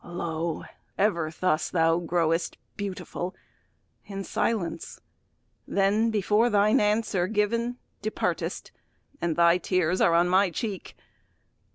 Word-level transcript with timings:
Lo! 0.03 0.63
ever 0.97 1.29
thus 1.39 1.69
thou 1.69 1.99
growest 1.99 2.57
beautiful 2.75 3.35
In 4.07 4.23
silence, 4.23 4.99
then 5.67 6.09
before 6.09 6.49
thine 6.49 6.79
answer 6.79 7.27
given 7.27 7.77
Departest, 8.01 8.71
and 9.21 9.35
thy 9.35 9.59
tears 9.59 10.01
are 10.01 10.15
on 10.15 10.27
my 10.27 10.49
cheek. 10.49 10.97